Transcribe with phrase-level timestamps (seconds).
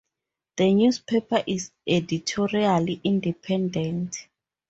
[0.57, 4.25] The newspaper is editorially independent.